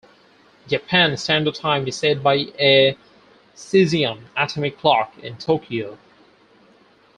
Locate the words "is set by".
1.87-2.51